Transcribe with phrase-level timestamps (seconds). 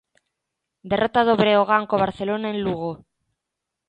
[0.91, 2.91] Derrota do Breogán co Barcelona en Lugo.